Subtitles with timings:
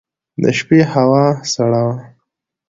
[0.41, 1.95] د شپې هوا سړه وه.